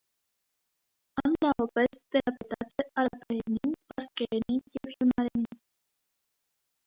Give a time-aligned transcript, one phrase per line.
[1.23, 5.61] Ան լաւապէս տերապետած է արաբերէնին, պարսկերէնին եւ յունարէնին։